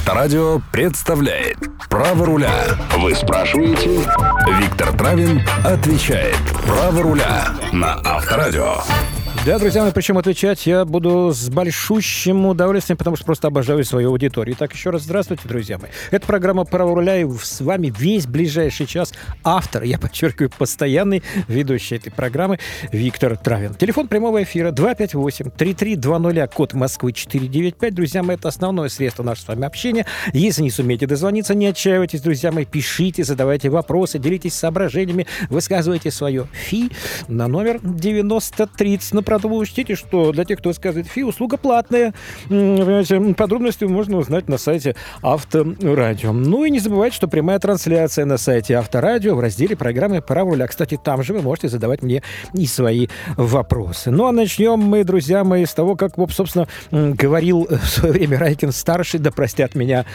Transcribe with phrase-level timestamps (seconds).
[0.00, 1.58] Авторадио представляет
[1.90, 2.50] Право руля.
[2.96, 4.00] Вы спрашиваете?
[4.58, 6.38] Виктор Травин отвечает.
[6.66, 8.76] Право руля на Авторадио.
[9.46, 14.10] Да, друзья мои, причем отвечать я буду с большущим удовольствием, потому что просто обожаю свою
[14.10, 14.54] аудиторию.
[14.54, 15.90] Итак, еще раз здравствуйте, друзья мои.
[16.10, 21.96] Это программа «Право руля», и с вами весь ближайший час автор, я подчеркиваю, постоянный ведущий
[21.96, 22.58] этой программы
[22.92, 23.72] Виктор Травин.
[23.72, 27.94] Телефон прямого эфира 258-3320, код Москвы 495.
[27.94, 30.04] Друзья мои, это основное средство нашего с вами общения.
[30.34, 36.46] Если не сумеете дозвониться, не отчаивайтесь, друзья мои, пишите, задавайте вопросы, делитесь соображениями, высказывайте свое
[36.52, 36.90] фи
[37.26, 39.29] на номер 9030.
[39.30, 42.12] Правда, вы учтите, что для тех, кто высказывает фи, услуга платная.
[42.48, 46.32] Понимаете, подробности можно узнать на сайте Авторадио.
[46.32, 50.66] Ну и не забывайте, что прямая трансляция на сайте Авторадио в разделе программы «Право руля».
[50.66, 53.06] Кстати, там же вы можете задавать мне и свои
[53.36, 54.10] вопросы.
[54.10, 59.20] Ну а начнем мы, друзья мои, с того, как, собственно, говорил в свое время Райкин-старший,
[59.20, 60.06] да простят меня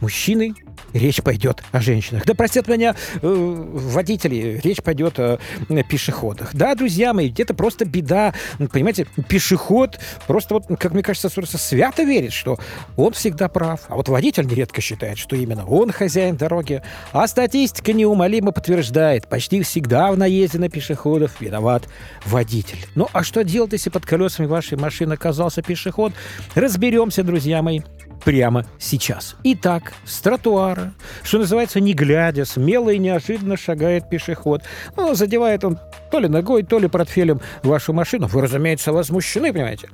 [0.00, 0.54] мужчины,
[0.92, 2.24] речь пойдет о женщинах.
[2.24, 5.38] Да простят меня э, водители, речь пойдет о
[5.68, 6.50] э, пешеходах.
[6.54, 8.34] Да, друзья мои, это просто беда.
[8.72, 12.58] Понимаете, пешеход просто вот, как мне кажется, свято верит, что
[12.96, 13.80] он всегда прав.
[13.88, 16.82] А вот водитель нередко считает, что именно он хозяин дороги.
[17.12, 21.84] А статистика неумолимо подтверждает, почти всегда в наезде на пешеходов виноват
[22.26, 22.86] водитель.
[22.94, 26.12] Ну а что делать, если под колесами вашей машины оказался пешеход?
[26.54, 27.80] Разберемся, друзья мои
[28.24, 29.36] прямо сейчас.
[29.44, 34.62] Итак, с тротуара, что называется, не глядя, смело и неожиданно шагает пешеход.
[34.96, 35.78] Ну, задевает он
[36.10, 38.26] то ли ногой, то ли портфелем вашу машину.
[38.26, 39.88] Вы, разумеется, возмущены, понимаете?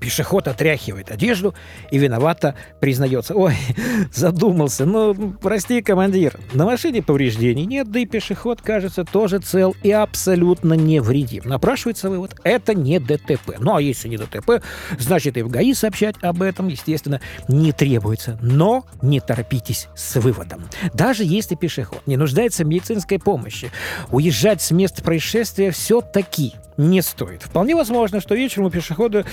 [0.00, 1.54] Пешеход отряхивает одежду
[1.90, 3.34] и виновато признается.
[3.34, 3.54] Ой,
[4.12, 4.84] задумался.
[4.84, 10.74] Ну, прости, командир, на машине повреждений нет, да и пешеход, кажется, тоже цел и абсолютно
[10.74, 11.44] невредим.
[11.44, 13.56] Напрашивается вывод, это не ДТП.
[13.58, 14.62] Ну, а если не ДТП,
[14.98, 18.38] значит и в ГАИ сообщать об этом, естественно, не требуется.
[18.42, 20.64] Но не торопитесь с выводом.
[20.94, 23.70] Даже если пешеход не нуждается в медицинской помощи,
[24.10, 27.42] уезжать с места происшествия все-таки не стоит.
[27.42, 29.24] Вполне возможно, что вечером у пешехода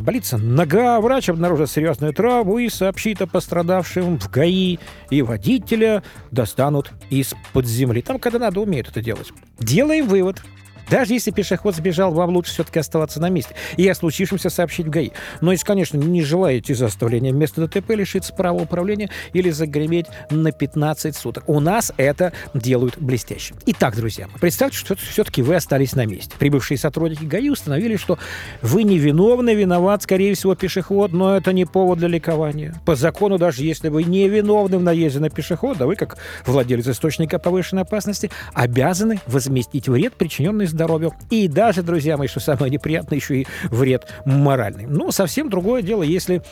[0.00, 4.78] разболится нога, врач обнаружит серьезную травму и сообщит о пострадавшем в ГАИ,
[5.10, 8.00] и водителя достанут из-под земли.
[8.00, 9.28] Там, когда надо, умеют это делать.
[9.58, 10.42] Делаем вывод.
[10.90, 14.90] Даже если пешеход сбежал, вам лучше все-таки оставаться на месте и о случившемся сообщить в
[14.90, 15.10] ГАИ.
[15.40, 20.50] Но если, конечно, не желаете за оставление места ДТП лишиться права управления или загреметь на
[20.50, 21.44] 15 суток.
[21.46, 23.54] У нас это делают блестяще.
[23.66, 26.32] Итак, друзья, представьте, что все-таки вы остались на месте.
[26.38, 28.18] Прибывшие сотрудники ГАИ установили, что
[28.60, 32.74] вы невиновны, виноват, скорее всего, пешеход, но это не повод для ликования.
[32.84, 37.38] По закону, даже если вы не виновны в наезде на пешехода, вы, как владелец источника
[37.38, 41.12] повышенной опасности, обязаны возместить вред, причиненный здоровью здоровью.
[41.28, 44.86] И даже, друзья мои, что самое неприятное, еще и вред моральный.
[44.86, 46.42] Ну, совсем другое дело, если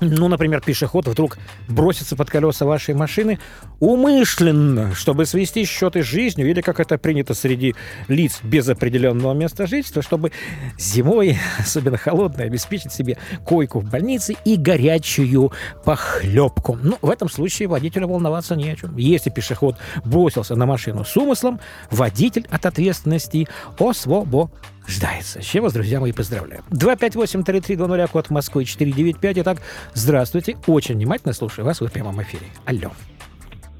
[0.00, 1.38] ну, например, пешеход вдруг
[1.68, 3.38] бросится под колеса вашей машины
[3.80, 7.74] умышленно, чтобы свести счеты с жизнью, или, как это принято среди
[8.08, 10.32] лиц без определенного места жительства, чтобы
[10.78, 15.52] зимой, особенно холодной, обеспечить себе койку в больнице и горячую
[15.84, 16.78] похлебку.
[16.82, 18.96] Ну, в этом случае водителю волноваться не о чем.
[18.96, 21.60] Если пешеход бросился на машину с умыслом,
[21.90, 23.48] водитель от ответственности
[23.78, 24.50] освобожден
[24.88, 25.40] ждается.
[25.42, 26.62] С чем вас, друзья мои, поздравляю.
[26.70, 29.38] 258-3320, код Москвы 495.
[29.38, 29.58] Итак,
[29.94, 30.56] здравствуйте.
[30.66, 31.80] Очень внимательно слушаю вас.
[31.80, 32.46] В прямом эфире.
[32.64, 32.90] Алло.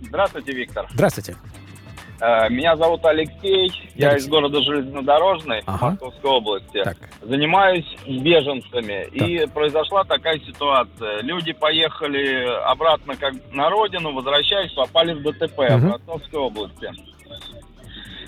[0.01, 0.87] Здравствуйте, Виктор.
[0.93, 1.37] Здравствуйте.
[2.21, 5.91] Э, меня зовут Алексей, я из города Железнодорожный, ага.
[5.91, 6.83] Московской области.
[6.83, 6.97] Так.
[7.23, 9.05] Занимаюсь беженцами.
[9.05, 9.29] Так.
[9.29, 11.23] И произошла такая ситуация.
[11.23, 15.77] Люди поехали обратно как на родину, возвращаясь, попали в ДТП угу.
[15.77, 16.91] в Московской области.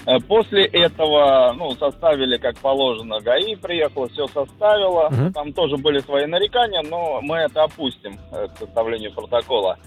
[0.06, 5.06] Э, после этого, ну, составили, как положено, ГАИ приехала, все составила.
[5.06, 5.32] Угу.
[5.32, 9.78] Там тоже были свои нарекания, но мы это опустим э, к составлению протокола.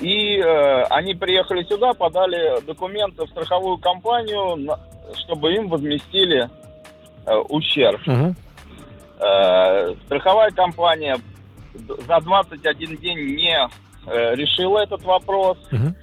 [0.00, 4.76] И э, они приехали сюда, подали документы в страховую компанию,
[5.24, 6.50] чтобы им возместили
[7.26, 8.00] э, ущерб.
[8.06, 8.34] Угу.
[9.20, 11.16] Э, страховая компания
[11.74, 13.56] за 21 день не
[14.06, 15.56] э, решила этот вопрос.
[15.70, 15.94] Угу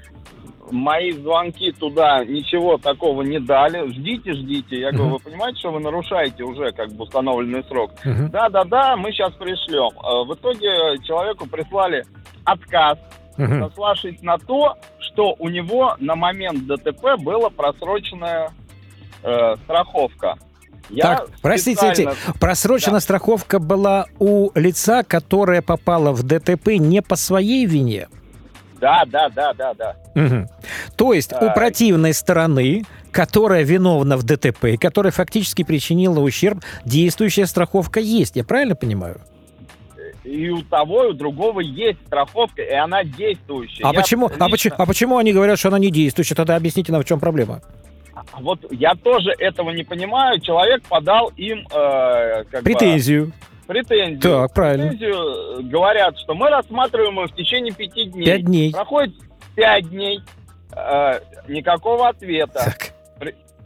[0.72, 3.92] мои звонки туда ничего такого не дали.
[3.92, 4.80] Ждите, ждите.
[4.80, 7.92] Я говорю, вы понимаете, что вы нарушаете уже как бы установленный срок?
[8.04, 9.92] Да, да, да, мы сейчас пришлем.
[9.98, 12.06] Э, в итоге человеку прислали
[12.44, 12.98] отказ,
[13.38, 18.52] сославшись на то, что у него на момент ДТП была просроченная
[19.24, 20.36] э, страховка.
[20.90, 22.16] Я так, простите, специально...
[22.40, 23.02] просроченная да.
[23.02, 28.08] страховка была у лица, которое попало в ДТП не по своей вине.
[28.80, 29.96] Да, да, да, да, да.
[30.16, 30.50] Угу.
[30.96, 31.46] То есть а...
[31.46, 38.36] у противной стороны, которая виновна в ДТП, которая фактически причинила ущерб, действующая страховка есть.
[38.36, 39.22] Я правильно понимаю?
[40.30, 43.84] и у того, и у другого есть страховка, и она действующая.
[43.84, 44.46] А почему, лично...
[44.46, 46.36] а, почему, а почему они говорят, что она не действующая?
[46.36, 47.62] Тогда объясните нам, в чем проблема.
[48.14, 50.40] А вот я тоже этого не понимаю.
[50.42, 53.28] Человек подал им э, как претензию.
[53.28, 53.34] Бы,
[53.70, 54.20] претензию.
[54.20, 54.90] Так, правильно.
[54.90, 58.26] Претензию э, говорят, что мы рассматриваем его в течение пяти дней.
[58.26, 58.72] Пять дней.
[58.74, 59.14] Проходит
[59.56, 60.22] пять дней,
[60.76, 62.66] э, никакого ответа.
[62.66, 62.94] Так.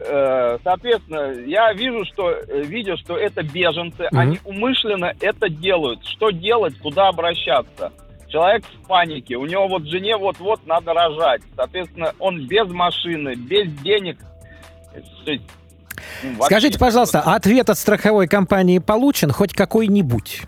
[0.00, 4.18] Э, соответственно, я вижу, что э, видя, что это беженцы, угу.
[4.18, 6.04] они умышленно это делают.
[6.04, 7.90] Что делать, куда обращаться?
[8.28, 11.40] Человек в панике, у него вот жене вот-вот надо рожать.
[11.56, 14.18] Соответственно, он без машины, без денег.
[16.22, 20.42] Ну, Скажите, пожалуйста, ответ от страховой компании получен хоть какой-нибудь?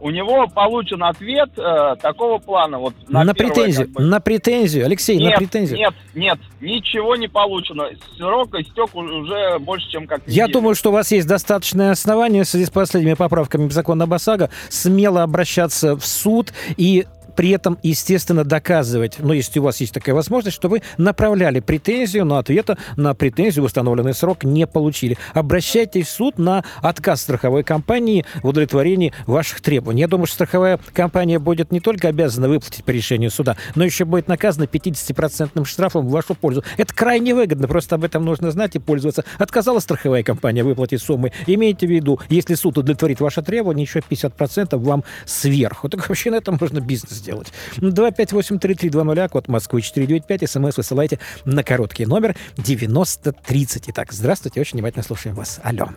[0.00, 2.78] у него получен ответ э, такого плана.
[2.78, 4.02] Вот на, на первое, претензию, как бы...
[4.02, 5.78] на претензию, Алексей, нет, на претензию.
[5.78, 7.88] Нет, нет, ничего не получено.
[8.16, 12.48] Срок истек уже больше, чем как Я думаю, что у вас есть достаточное основание в
[12.48, 17.78] связи с последними поправками в закон об ОСАГО смело обращаться в суд и при этом,
[17.82, 22.78] естественно, доказывать, ну, если у вас есть такая возможность, что вы направляли претензию, но ответа
[22.96, 25.18] на претензию в установленный срок не получили.
[25.32, 30.02] Обращайтесь в суд на отказ страховой компании в удовлетворении ваших требований.
[30.02, 34.04] Я думаю, что страховая компания будет не только обязана выплатить по решению суда, но еще
[34.04, 36.64] будет наказана 50% штрафом в вашу пользу.
[36.76, 39.24] Это крайне выгодно, просто об этом нужно знать и пользоваться.
[39.38, 41.32] Отказала страховая компания выплатить суммы.
[41.46, 45.88] Имейте в виду, если суд удовлетворит ваше требование, еще 50% вам сверху.
[45.88, 47.52] Так вообще на этом можно бизнес сделать.
[47.78, 53.88] 258-3320, код Москвы 495, смс высылайте на короткий номер 9030.
[53.88, 55.60] Итак, здравствуйте, очень внимательно слушаем вас.
[55.64, 55.88] Алло.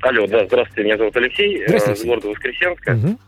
[0.00, 2.02] Алло, да, здравствуйте, меня зовут Алексей, здравствуйте.
[2.02, 2.90] из города Воскресенска.
[2.90, 3.18] Угу.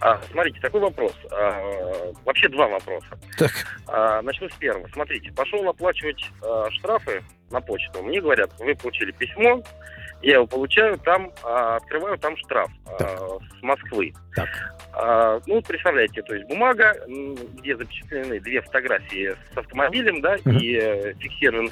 [0.00, 1.12] А, смотрите, такой вопрос.
[1.30, 3.18] А, вообще два вопроса.
[3.38, 3.52] Так.
[3.86, 4.88] А, начну с первого.
[4.92, 8.02] Смотрите, пошел оплачивать а, штрафы на почту.
[8.02, 9.62] Мне говорят, вы получили письмо,
[10.22, 14.12] я его получаю, там а, открываю, там штраф а, с Москвы.
[14.34, 14.48] Так.
[14.94, 16.94] А, ну, представляете, то есть бумага,
[17.58, 20.58] где запечатлены две фотографии с автомобилем, да, uh-huh.
[20.58, 21.70] и э, фиксирован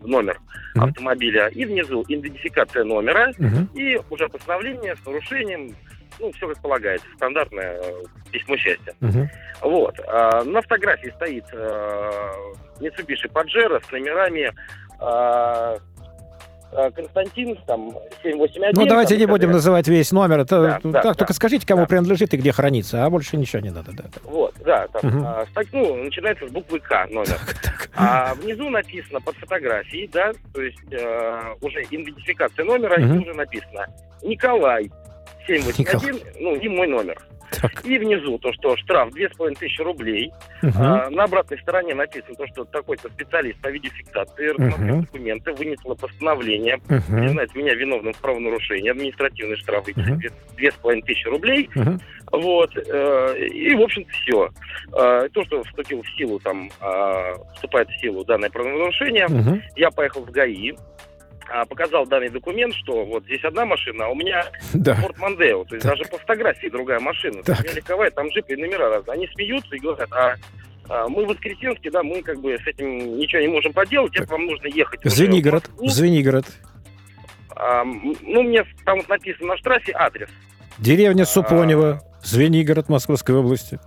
[0.00, 0.38] номер
[0.76, 0.88] uh-huh.
[0.88, 3.74] автомобиля, и внизу идентификация номера, uh-huh.
[3.74, 5.74] и уже постановление с нарушением,
[6.20, 8.94] ну, все как полагается, стандартное э, письмо счастья.
[9.00, 9.26] Uh-huh.
[9.62, 9.98] Вот.
[10.06, 12.32] А, на фотографии стоит а,
[12.80, 14.52] Mitsubishi Pajero с номерами
[15.00, 15.91] а, Э,
[16.94, 17.92] Константин, там,
[18.22, 18.72] 781.
[18.74, 20.40] Ну, давайте не будем называть весь номер.
[20.40, 21.86] Это, да, так, да, только да, скажите, кому да.
[21.86, 23.92] принадлежит и где хранится, а больше ничего не надо.
[23.92, 24.04] Да.
[24.24, 24.88] Вот, да.
[24.88, 25.26] Там, угу.
[25.26, 27.26] а, так, ну, начинается с буквы К номер.
[27.26, 27.90] Так, так.
[27.94, 33.14] А внизу написано под фотографией, да, то есть э, уже идентификация номера, угу.
[33.14, 33.86] и уже написано
[34.22, 34.90] Николай
[35.46, 36.32] 781, Николай.
[36.40, 37.18] ну, и мой номер.
[37.60, 37.84] Так.
[37.84, 40.32] И внизу то, что штраф 2500 рублей.
[40.62, 40.72] Угу.
[40.76, 45.02] А, на обратной стороне написано то, что такой-то специалист по видеофиксации рассмотрел угу.
[45.02, 47.18] документы, вынесло постановление, угу.
[47.18, 50.02] признать меня виновным в правонарушении, административный штраф угу.
[50.56, 51.68] 2500 рублей.
[51.74, 51.98] Угу.
[52.32, 52.70] Вот.
[52.76, 54.50] Э, и, в общем-то, все.
[54.92, 59.60] Э, то, что вступил в силу, там, э, вступает в силу данное правонарушение, угу.
[59.76, 60.76] я поехал в ГАИ, а,
[61.68, 64.44] показал данный документ, что вот здесь одна машина, а у меня
[64.74, 64.94] да.
[64.94, 65.64] Ford Mondeo.
[65.66, 65.96] То есть так.
[65.96, 67.42] даже по фотографии другая машина.
[67.42, 67.60] Так.
[67.60, 69.14] У легковая, там джип и номера разные.
[69.14, 70.36] Они смеются и говорят, а
[70.88, 74.30] а, мы в Воскресенске, да, мы как бы с этим ничего не можем поделать, это
[74.30, 75.00] вам нужно ехать.
[75.04, 76.44] Звенигород, в Звенигород.
[77.54, 80.28] А, ну, мне там вот написано на штрафе адрес.
[80.78, 83.78] Деревня Супонева, а, Звенигород Московской области.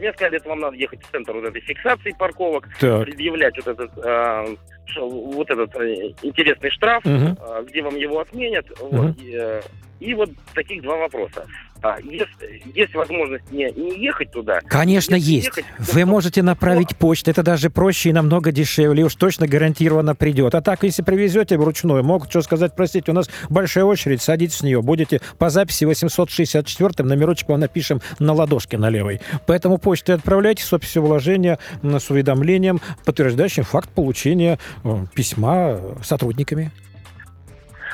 [0.00, 3.04] Мне сказали, это вам надо ехать в центр вот этой фиксации парковок, так.
[3.04, 4.56] предъявлять вот этот, э,
[4.98, 7.36] вот этот э, интересный штраф, угу.
[7.38, 8.68] э, где вам его отменят.
[8.80, 8.96] Угу.
[8.96, 9.60] Вот, и, э,
[10.00, 11.46] и вот таких два вопроса.
[11.82, 12.30] А, есть,
[12.74, 14.60] есть возможность не, не ехать туда.
[14.66, 15.46] Конечно, есть.
[15.46, 17.30] Ехать, Вы можете направить почту.
[17.30, 19.04] Это даже проще и намного дешевле.
[19.04, 20.54] Уж точно гарантированно придет.
[20.54, 24.64] А так, если привезете вручную, могут что сказать, простите, у нас большая очередь, садитесь в
[24.64, 24.82] нее.
[24.82, 29.20] Будете по записи 864 номерочек вам напишем на ладошке на левой.
[29.46, 36.70] Поэтому почтой отправляйте с описью вложения с уведомлением, подтверждающим факт получения э, письма сотрудниками.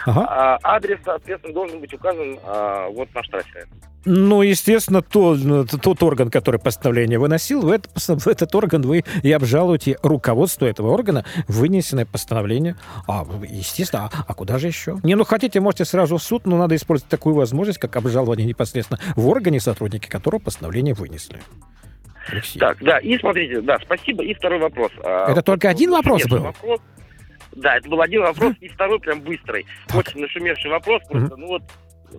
[0.06, 0.26] Ага.
[0.28, 3.66] А, адрес, соответственно, должен быть указан а, вот на штрафе.
[4.08, 5.40] Ну, естественно, тот,
[5.82, 10.92] тот орган, который постановление выносил, в, это, в этот орган вы и обжалуете руководство этого
[10.92, 12.76] органа вынесенное постановление.
[13.08, 14.98] А, естественно, а, а куда же еще?
[15.02, 19.00] Не, ну хотите, можете сразу в суд, но надо использовать такую возможность, как обжалование непосредственно
[19.16, 21.40] в органе сотрудники которого постановление вынесли.
[22.30, 22.60] Алексей.
[22.60, 24.22] Так, да, и смотрите, да, спасибо.
[24.22, 24.92] И второй вопрос.
[25.04, 26.38] А, это только один вопрос был?
[26.38, 26.80] Вопрос.
[27.56, 29.66] Да, это был один вопрос, и второй прям быстрый.
[29.88, 29.98] Так.
[29.98, 31.38] Очень нашумевший вопрос, просто, mm-hmm.
[31.38, 31.62] ну вот,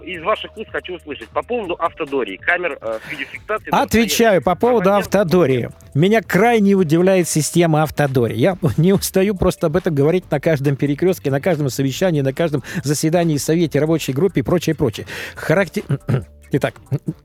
[0.04, 3.72] из ваших уст хочу услышать по поводу автодории, камер э, с видеофиксацией.
[3.72, 5.70] Отвечаю по поводу автодории.
[5.94, 8.36] Меня крайне удивляет система автодории.
[8.36, 12.64] Я не устаю просто об этом говорить на каждом перекрестке, на каждом совещании, на каждом
[12.84, 15.08] заседании, совете, рабочей группе и прочее, прочее.
[15.36, 15.84] Характер...
[16.52, 16.76] Итак,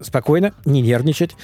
[0.00, 1.36] спокойно, не нервничать,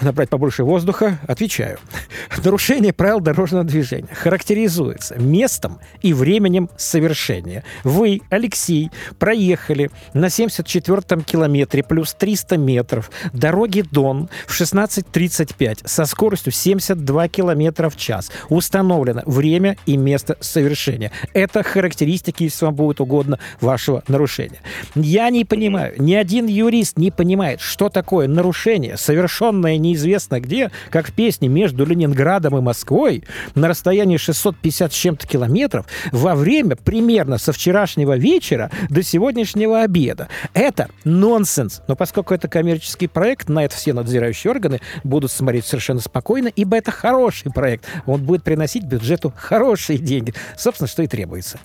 [0.00, 1.18] набрать побольше воздуха.
[1.26, 1.78] Отвечаю.
[2.44, 7.64] Нарушение правил дорожного движения характеризуется местом и временем совершения.
[7.84, 16.52] Вы, Алексей, проехали на 74-м километре плюс 300 метров дороги Дон в 16.35 со скоростью
[16.52, 18.30] 72 километра в час.
[18.48, 21.12] Установлено время и место совершения.
[21.32, 24.60] Это характеристики, если вам будет угодно, вашего нарушения.
[24.94, 31.08] Я не понимаю, ни один юрист не понимает, что такое нарушение, совершенное неизвестно где, как
[31.08, 33.24] в песне «Между Ленинградом и Москвой»
[33.54, 40.28] на расстоянии 650 с чем-то километров во время примерно со вчерашнего вечера до сегодняшнего обеда.
[40.54, 41.82] Это нонсенс.
[41.88, 46.78] Но поскольку это коммерческий проект, на это все надзирающие органы будут смотреть совершенно спокойно, ибо
[46.78, 47.84] это хороший проект.
[48.06, 50.32] Он будет приносить бюджету хорошие деньги.
[50.56, 51.60] Собственно, что и требуется.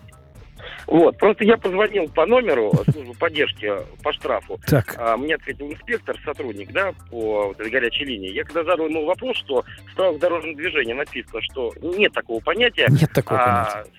[0.95, 3.69] Вот, просто я позвонил по номеру службы поддержки
[4.01, 4.61] по штрафу.
[4.65, 4.95] Так.
[4.97, 8.31] А, мне ответил инспектор, сотрудник, да, по вот этой горячей линии.
[8.31, 12.87] Я когда задал ему вопрос, что в правилах дорожного движения написано, что нет такого понятия.
[12.89, 13.91] Нет такого а, понятия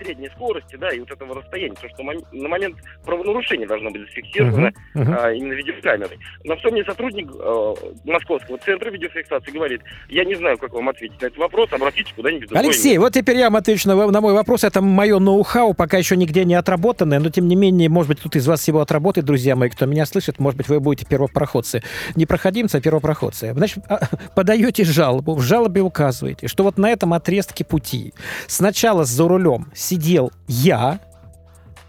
[0.00, 4.72] средней скорости, да, и вот этого расстояния, потому что на момент правонарушения должно быть зафиксировано
[4.94, 5.16] uh-huh, uh-huh.
[5.18, 6.18] А, именно видеокамерой.
[6.44, 11.20] На что мне сотрудник э, Московского центра видеофиксации говорит, я не знаю, как вам ответить
[11.20, 12.48] на этот вопрос, обратитесь куда-нибудь.
[12.52, 14.64] Алексей, вот теперь я вам отвечу на, на мой вопрос.
[14.64, 18.36] Это мое ноу-хау, пока еще нигде не отработанное, но тем не менее, может быть, тут
[18.36, 21.82] из вас всего отработает, друзья мои, кто меня слышит, может быть, вы будете первопроходцы.
[22.14, 23.52] Не проходимцы, а первопроходцы.
[23.54, 24.00] Значит, а,
[24.34, 28.12] подаете жалобу, в жалобе указываете, что вот на этом отрезке пути
[28.46, 31.00] сначала за рулем сидел я,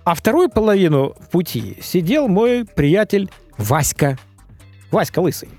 [0.03, 3.29] а вторую половину пути сидел мой приятель
[3.59, 4.17] Васька.
[4.89, 5.49] Васька Лысый.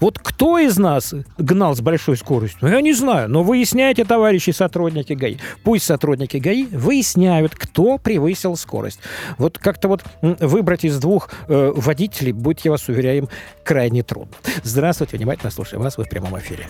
[0.00, 2.58] Вот кто из нас гнал с большой скоростью?
[2.60, 5.38] Ну, я не знаю, но выясняйте, товарищи сотрудники ГАИ.
[5.64, 9.00] Пусть сотрудники ГАИ выясняют, кто превысил скорость.
[9.38, 13.28] Вот как-то вот выбрать из двух э, водителей, будет, я вас уверяю,
[13.64, 14.34] крайне трудно.
[14.62, 16.66] Здравствуйте, внимательно слушаю вас, вы в прямом эфире.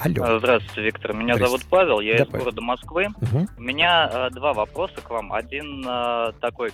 [0.00, 0.24] Алло.
[0.24, 1.12] А, здравствуйте, Виктор.
[1.12, 2.44] Меня зовут Павел, я да, из Павел.
[2.44, 3.08] города Москвы.
[3.20, 3.46] Угу.
[3.58, 5.32] У меня э, два вопроса к вам.
[5.32, 6.70] Один э, такой.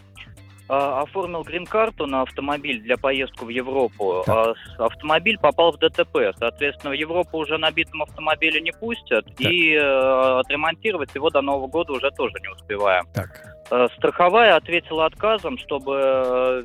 [0.69, 4.25] Э, оформил грин-карту на автомобиль для поездки в Европу.
[4.27, 6.35] Э, автомобиль попал в ДТП.
[6.39, 9.27] Соответственно, в Европу уже набитым автомобилем не пустят.
[9.27, 9.41] Так.
[9.41, 13.07] И э, отремонтировать его до Нового года уже тоже не успеваем.
[13.13, 13.43] Так.
[13.97, 16.65] Страховая ответила отказом, чтобы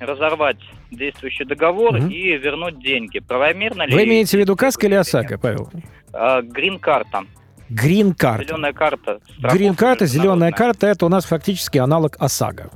[0.00, 0.58] разорвать
[0.90, 2.06] действующий договор угу.
[2.06, 3.20] и вернуть деньги.
[3.20, 3.94] Правомерно ли...
[3.94, 5.70] Вы имеете в виду КАСК или ОСАГО, Павел?
[6.12, 7.24] Грин-карта.
[7.68, 8.44] Грин-карта.
[8.44, 9.20] Зеленая карта.
[9.38, 12.70] Грин-карта, зеленая карта, это у нас фактически аналог ОСАГО.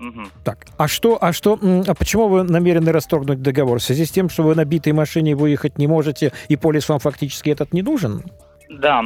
[0.00, 0.22] Угу.
[0.42, 3.78] Так, а что, а что, а почему вы намерены расторгнуть договор?
[3.78, 6.98] В связи с тем, что вы на битой машине выехать не можете, и полис вам
[6.98, 8.22] фактически этот не нужен?
[8.68, 9.04] Да.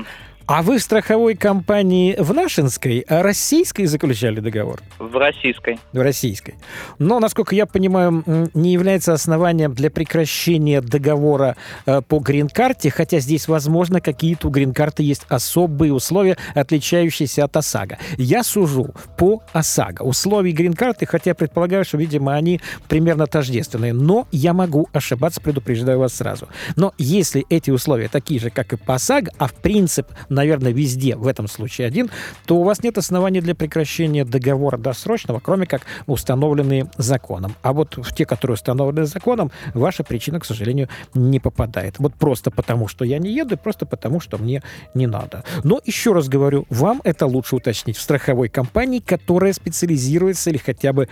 [0.50, 4.80] А вы в страховой компании в Нашинской, а российской заключали договор?
[4.98, 5.78] В российской.
[5.92, 6.54] В российской.
[6.98, 8.24] Но, насколько я понимаю,
[8.54, 15.02] не является основанием для прекращения договора э, по грин-карте, хотя здесь, возможно, какие-то у грин-карты
[15.02, 17.98] есть особые условия, отличающиеся от ОСАГО.
[18.16, 20.02] Я сужу по ОСАГО.
[20.02, 23.92] Условия грин-карты, хотя предполагаю, что, видимо, они примерно тождественные.
[23.92, 26.48] Но я могу ошибаться, предупреждаю вас сразу.
[26.74, 31.16] Но если эти условия такие же, как и по ОСАГО, а в принципе наверное, везде,
[31.16, 32.10] в этом случае один,
[32.46, 37.56] то у вас нет оснований для прекращения договора досрочного, кроме как установленные законом.
[37.62, 41.98] А вот в те, которые установлены законом, ваша причина, к сожалению, не попадает.
[41.98, 44.62] Вот просто потому, что я не еду, и просто потому, что мне
[44.94, 45.42] не надо.
[45.64, 50.92] Но еще раз говорю, вам это лучше уточнить в страховой компании, которая специализируется или хотя
[50.92, 51.08] бы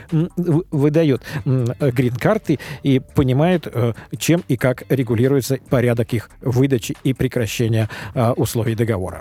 [0.71, 8.31] выдает грин-карты и понимает, э, чем и как регулируется порядок их выдачи и прекращения э,
[8.37, 9.16] условий договора.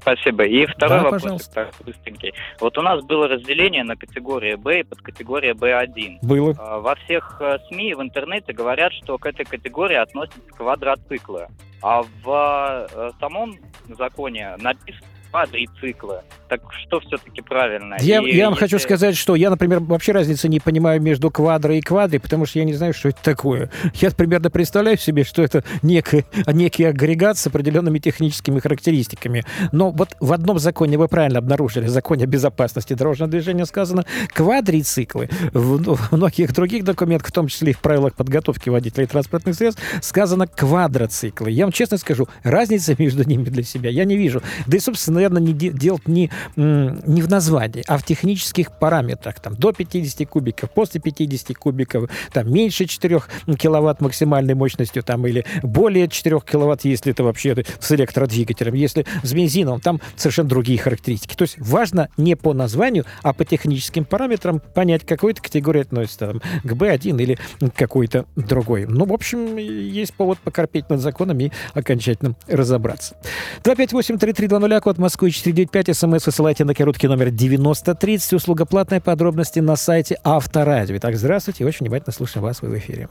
[0.00, 0.44] Спасибо.
[0.44, 1.70] И второй да, вопрос, пожалуйста.
[1.84, 2.34] быстренький.
[2.58, 6.18] Вот у нас было разделение на категории Б и под категорию Б1.
[6.22, 6.54] Было.
[6.58, 11.46] А, во всех э, СМИ в интернете говорят, что к этой категории относятся квадроциклы.
[11.82, 13.54] А в э, самом
[13.88, 16.20] законе написано квадроциклы.
[16.48, 17.96] Так что все-таки правильно?
[18.00, 18.64] Я, и, я вам если...
[18.64, 22.58] хочу сказать, что я, например, вообще разницы не понимаю между квадро и квадри, потому что
[22.58, 23.70] я не знаю, что это такое.
[23.94, 29.44] Я примерно представляю себе, что это некий, некий агрегат с определенными техническими характеристиками.
[29.72, 35.28] Но вот в одном законе вы правильно обнаружили, в законе безопасности дорожного движения сказано квадрициклы.
[35.52, 39.82] В, в многих других документах, в том числе и в правилах подготовки водителей транспортных средств,
[40.00, 41.50] сказано квадроциклы.
[41.50, 44.42] Я вам честно скажу, разницы между ними для себя я не вижу.
[44.66, 49.40] Да и, собственно, наверное, не де- делать не не в названии, а в технических параметрах.
[49.40, 53.22] Там до 50 кубиков, после 50 кубиков, там меньше 4
[53.58, 58.74] киловатт максимальной мощностью, там или более 4 киловатт, если это вообще с электродвигателем.
[58.74, 61.34] Если с бензином, там совершенно другие характеристики.
[61.34, 66.18] То есть важно не по названию, а по техническим параметрам понять, к какой-то категории относится
[66.18, 67.38] там, к B1 или
[67.76, 68.86] какой-то другой.
[68.86, 73.16] Ну, в общем, есть повод покорпеть над законами и окончательно разобраться.
[73.64, 80.16] 258-3320, код Москвы 495, смс высылайте на короткий номер 9030, услуга платная, подробности на сайте
[80.24, 80.96] Авторадио.
[80.96, 83.08] Итак, здравствуйте, очень внимательно слушаем вас, вы в эфире.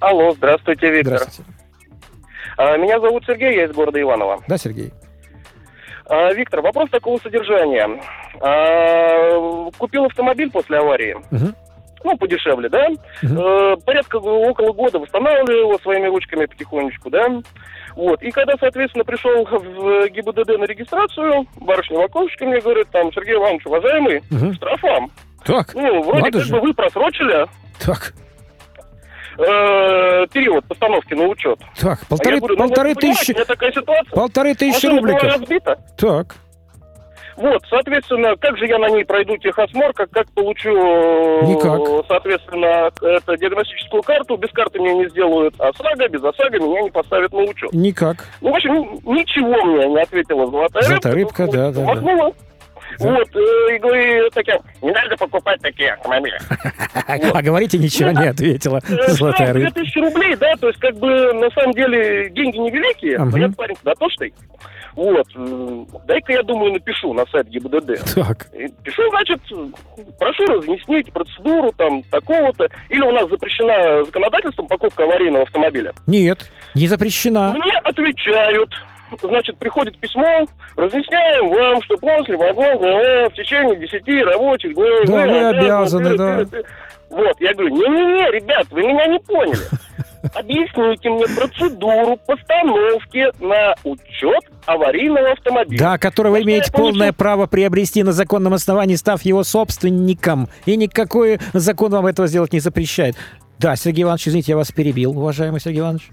[0.00, 1.18] Алло, здравствуйте, Виктор.
[1.18, 1.50] Здравствуйте.
[2.56, 4.42] А, меня зовут Сергей, я из города Иваново.
[4.48, 4.92] Да, Сергей.
[6.08, 8.00] А, Виктор, вопрос такого содержания.
[8.40, 11.16] А, купил автомобиль после аварии.
[11.30, 11.54] Угу.
[12.04, 12.88] Ну, подешевле, да?
[13.22, 13.80] Угу.
[13.84, 17.26] Порядка около года восстанавливаю его своими ручками потихонечку, да?
[17.96, 18.22] Вот.
[18.22, 23.34] И когда, соответственно, пришел в ГИБДД на регистрацию, барышня в окошечке мне говорит, там, Сергей
[23.34, 24.52] Иванович, уважаемый, угу.
[24.54, 25.10] штраф вам.
[25.44, 26.52] Так, Ну, вроде как же.
[26.52, 27.46] бы вы просрочили.
[27.84, 28.12] Так
[29.38, 31.58] э, период постановки на учет.
[31.78, 33.32] Так, полторы, а говорю, ну, полторы тысячи...
[33.32, 34.10] такая ситуация.
[34.10, 35.22] Полторы тысячи рубликов.
[35.22, 35.78] разбита.
[35.96, 36.36] Так.
[37.36, 42.06] Вот, соответственно, как же я на ней пройду техосмотр, как, как получу, Никак.
[42.08, 47.32] соответственно, это диагностическую карту, без карты мне не сделают ОСАГО, без ОСАГО меня не поставят
[47.32, 47.72] на учет.
[47.72, 48.24] Никак.
[48.40, 48.72] Ну, в общем,
[49.04, 51.44] ничего мне не ответила золотая, золотая рыбка.
[51.44, 52.32] рыбка, да, да, да.
[52.98, 56.38] Вот, э, и говорю таким, не надо покупать такие автомобили.
[57.08, 59.74] А говорите, ничего не ответила э, золотая рыбка.
[59.74, 63.76] 2000 рублей, да, то есть как бы на самом деле деньги невеликие, но я парень
[63.84, 64.32] дотошный.
[64.96, 65.26] Вот.
[66.06, 68.14] Дай-ка, я думаю, напишу на сайт ГИБДД.
[68.14, 68.46] Так.
[68.82, 69.40] Пишу, значит,
[70.18, 72.68] прошу разъяснить процедуру там такого-то.
[72.88, 75.92] Или у нас запрещена законодательством покупка аварийного автомобиля?
[76.06, 77.54] Нет, не запрещена.
[77.58, 78.74] Мне отвечают,
[79.22, 85.04] значит, приходит письмо, разъясняем вам, что после возможно в течение 10 рабочих дней...
[85.06, 86.46] Да, вы, обязаны, да.
[87.10, 89.60] Вот, я говорю, не-не-не, ребят, вы меня не поняли.
[90.34, 95.78] Объясните мне процедуру постановки на учет аварийного автомобиля.
[95.78, 100.48] Да, который вы имеете полное право приобрести на законном основании, став его собственником.
[100.64, 103.16] И никакой закон вам этого сделать не запрещает.
[103.58, 106.10] Да, Сергей Иванович, извините, я вас перебил, уважаемый Сергей Иванович.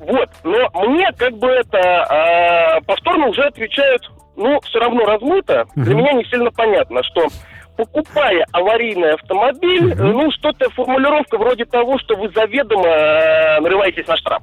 [0.00, 5.66] Вот, но мне как бы это э, повторно уже отвечают, ну, все равно размыто.
[5.76, 5.84] Угу.
[5.84, 7.28] Для меня не сильно понятно, что
[7.76, 10.02] покупая аварийный автомобиль, угу.
[10.02, 14.42] ну, что-то формулировка вроде того, что вы заведомо э, нарываетесь на штраф.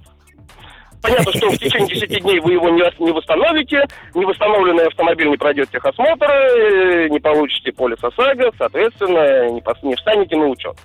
[1.02, 5.70] Понятно, что в течение 10 дней вы его не, не восстановите, невосстановленный автомобиль не пройдет
[5.72, 10.76] техосмотр, э, не получите полис ОСАГО, соответственно, не, не встанете на учет.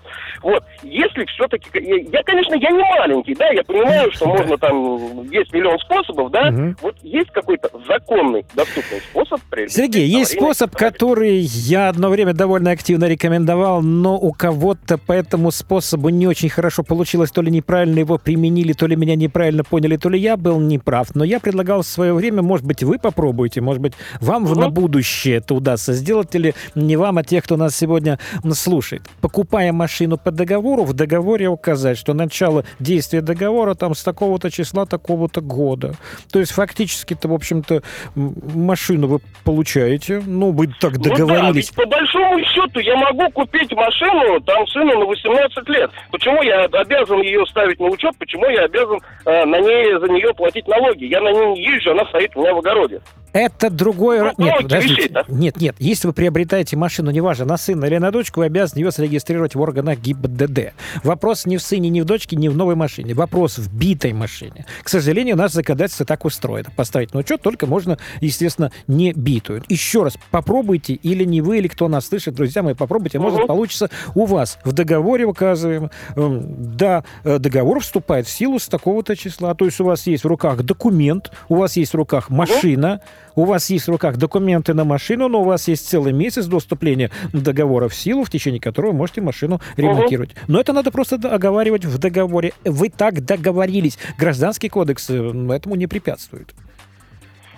[0.42, 1.68] Вот, если все-таки...
[2.12, 5.29] Я, конечно, я не маленький, да, я понимаю, что можно там...
[5.31, 6.74] Есть миллион способов, да, угу.
[6.83, 9.40] вот есть какой-то законный, доступный способ...
[9.68, 15.50] Сергей, есть способ, который я одно время довольно активно рекомендовал, но у кого-то по этому
[15.50, 19.96] способу не очень хорошо получилось, то ли неправильно его применили, то ли меня неправильно поняли,
[20.05, 23.62] то ли я был неправ, но я предлагал в свое время, может быть, вы попробуете,
[23.62, 24.55] может быть, вам угу.
[24.55, 28.19] на будущее это удастся сделать, или не вам, а тех, кто нас сегодня
[28.53, 29.01] слушает.
[29.23, 34.85] Покупая машину по договору, в договоре указать, что начало действия договора там с такого-то числа,
[34.85, 35.95] такого-то года.
[36.31, 37.83] То есть фактически-то, в общем-то,
[38.14, 41.73] машину вы получаете, ну, вы так договорились.
[41.75, 45.90] Ну да, по большому счету я могу купить машину там сыну на 18 лет.
[46.11, 50.33] Почему я обязан ее ставить на учет, почему я обязан э, на ней за нее
[50.35, 51.04] платить налоги.
[51.04, 53.00] Я на ней не езжу, она стоит у меня в огороде.
[53.35, 54.20] Это другой...
[54.20, 55.09] Ну, нет, подождите.
[55.09, 55.25] да?
[55.27, 55.75] Нет, нет.
[55.81, 59.61] Если вы приобретаете машину, неважно, на сына или на дочку, вы обязаны ее зарегистрировать в
[59.61, 60.73] органах ГИБДД.
[61.03, 63.12] Вопрос не в сыне, не в дочке, не в новой машине.
[63.12, 64.66] Вопрос в битой машине.
[64.85, 66.68] К сожалению, у нас законодательство так устроено.
[66.77, 69.64] Поставить на учет только можно, естественно, не битую.
[69.68, 73.49] Еще раз, попробуйте, или не вы, или кто нас слышит, друзья мои, попробуйте, может угу.
[73.49, 74.59] получится у вас.
[74.62, 79.55] В договоре указываем, э, да, э, договор вступает в силу с такого-то числа.
[79.55, 83.23] То есть у вас есть в руках документ, у вас есть в руках машина, угу
[83.37, 86.59] у вас есть в руках документы на машину, но у вас есть целый месяц до
[86.59, 90.31] вступления договора в силу, в течение которого вы можете машину ремонтировать.
[90.31, 90.40] Угу.
[90.49, 92.53] Но это надо просто оговаривать в договоре.
[92.64, 93.99] Вы так договорились.
[94.18, 96.55] Гражданский кодекс э, этому не препятствует.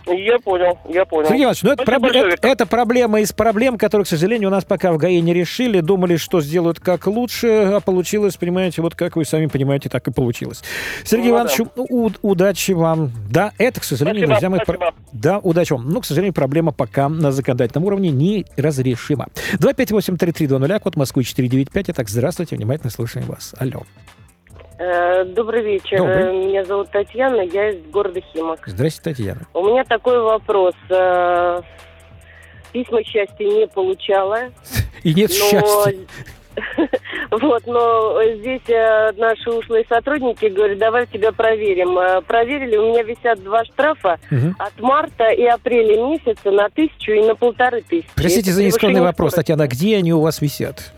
[0.07, 1.29] Я понял, я понял.
[1.29, 2.05] Сергей Иванович, ну это, проб...
[2.05, 5.81] это, это проблема из проблем, которые, к сожалению, у нас пока в ГАИ не решили.
[5.81, 10.13] Думали, что сделают как лучше, а получилось, понимаете, вот как вы сами понимаете, так и
[10.13, 10.63] получилось.
[11.05, 11.83] Сергей ну, Иванович, да.
[11.89, 13.11] у, удачи вам.
[13.31, 14.61] Да, это, к сожалению, спасибо, друзья мои...
[14.63, 14.95] Спасибо.
[15.13, 15.89] Да, удачи вам.
[15.89, 19.27] Но, к сожалению, проблема пока на законодательном уровне неразрешима.
[19.55, 21.91] 258-3320, код Москвы 495.
[21.91, 23.55] Итак, здравствуйте, внимательно слушаем вас.
[23.59, 23.83] Алло.
[24.79, 25.99] Э, добрый вечер.
[25.99, 26.47] Добрый.
[26.47, 28.61] Меня зовут Татьяна, я из города Химок.
[28.67, 29.41] Здравствуйте, Татьяна.
[29.55, 30.75] У меня такой вопрос.
[30.91, 31.63] Э,
[32.73, 34.51] письма счастья не получала.
[35.03, 35.51] И нет но...
[35.51, 35.99] счастья.
[37.29, 41.99] Вот, но здесь э, наши ушлые сотрудники говорят, давай тебя проверим.
[41.99, 44.55] Э, проверили, у меня висят два штрафа угу.
[44.59, 48.09] от марта и апреля месяца на тысячу и на полторы тысячи.
[48.15, 50.93] Простите за нескромный вопрос, Татьяна, где они у вас висят?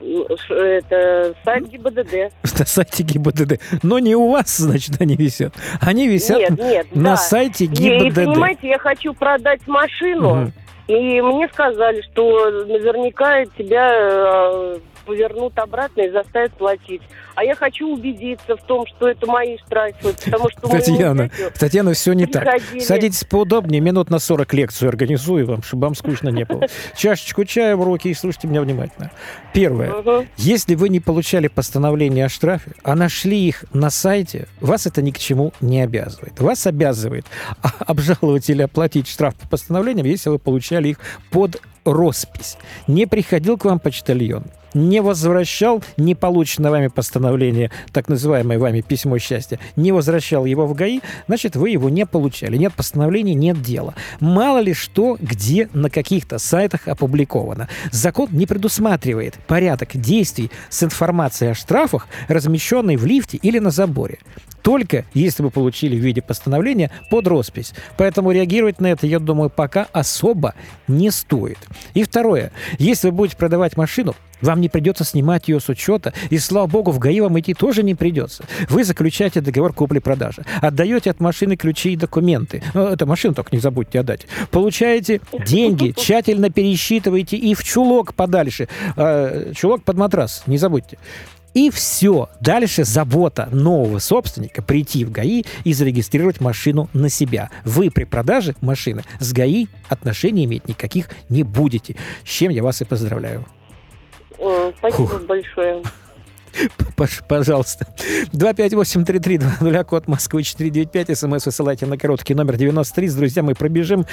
[0.00, 2.32] Это сайт ГИБДД.
[2.58, 3.60] На сайте ГИБДД.
[3.82, 5.54] Но не у вас, значит, они висят.
[5.80, 7.16] Они висят нет, нет, на да.
[7.16, 8.18] сайте ГИБДД.
[8.18, 10.52] И, понимаете, я хочу продать машину, угу.
[10.90, 17.02] И мне сказали, что наверняка тебя э, повернут обратно и заставят платить.
[17.34, 20.68] А я хочу убедиться в том, что это мои штрафы, потому что...
[20.68, 22.60] Татьяна, Татьяна, все не так.
[22.78, 26.66] Садитесь поудобнее, минут на 40 лекцию организую вам, чтобы вам скучно не было.
[26.96, 29.10] Чашечку чая в руки и слушайте меня внимательно.
[29.54, 30.26] Первое.
[30.36, 35.10] Если вы не получали постановление о штрафе, а нашли их на сайте, вас это ни
[35.10, 36.38] к чему не обязывает.
[36.40, 37.26] Вас обязывает
[37.78, 40.98] обжаловать или оплатить штраф по постановлениям, если вы получали их
[41.30, 42.56] под роспись.
[42.86, 49.18] Не приходил к вам почтальон, не возвращал не полученное вами постановление, так называемое вами письмо
[49.18, 52.56] счастья, не возвращал его в ГАИ, значит, вы его не получали.
[52.56, 53.94] Нет постановления, нет дела.
[54.20, 57.68] Мало ли что, где, на каких-то сайтах опубликовано.
[57.90, 64.18] Закон не предусматривает порядок действий с информацией о штрафах, размещенной в лифте или на заборе
[64.62, 67.72] только если вы получили в виде постановления под роспись.
[67.96, 70.54] Поэтому реагировать на это, я думаю, пока особо
[70.88, 71.58] не стоит.
[71.94, 72.52] И второе.
[72.78, 76.90] Если вы будете продавать машину, вам не придется снимать ее с учета, и, слава богу,
[76.90, 78.44] в ГАИ вам идти тоже не придется.
[78.68, 82.62] Вы заключаете договор купли-продажи, отдаете от машины ключи и документы.
[82.74, 84.26] Ну, это машину только не забудьте отдать.
[84.50, 88.68] Получаете деньги, тщательно пересчитываете и в чулок подальше.
[88.96, 90.98] Э, чулок под матрас, не забудьте.
[91.54, 92.28] И все.
[92.40, 97.50] Дальше забота нового собственника прийти в ГАИ и зарегистрировать машину на себя.
[97.64, 101.96] Вы при продаже машины с ГАИ отношений иметь никаких не будете.
[102.24, 103.44] С чем я вас и поздравляю.
[104.78, 105.22] Спасибо Фух.
[105.22, 105.82] большое.
[107.28, 107.86] Пожалуйста.
[108.32, 111.18] 258-3320, код Москвы 495.
[111.18, 113.10] СМС высылайте на короткий номер 93.
[113.10, 114.06] Друзья, мы пробежим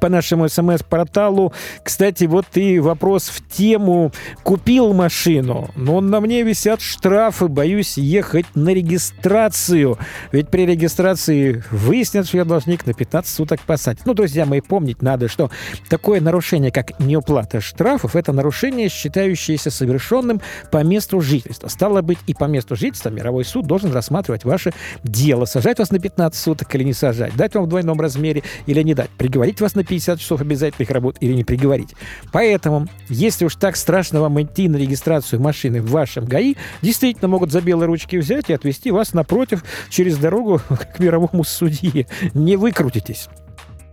[0.00, 1.52] по нашему СМС-порталу.
[1.82, 4.12] Кстати, вот и вопрос в тему.
[4.42, 7.48] Купил машину, но на мне висят штрафы.
[7.48, 9.98] Боюсь ехать на регистрацию.
[10.32, 14.04] Ведь при регистрации выяснят, что я должник на 15 суток посадить.
[14.06, 15.50] Ну, друзья, мы помнить надо, что
[15.88, 22.33] такое нарушение, как неуплата штрафов, это нарушение, считающееся совершенным по месту жительства Стало быть, и
[22.38, 25.44] по месту жительства мировой суд должен рассматривать ваше дело.
[25.44, 28.94] Сажать вас на 15 суток или не сажать, дать вам в двойном размере или не
[28.94, 31.94] дать, приговорить вас на 50 часов обязательных работ или не приговорить.
[32.32, 37.52] Поэтому, если уж так страшно вам идти на регистрацию машины в вашем ГАИ, действительно могут
[37.52, 42.06] за белые ручки взять и отвезти вас напротив через дорогу к мировому судье.
[42.34, 43.28] Не выкрутитесь.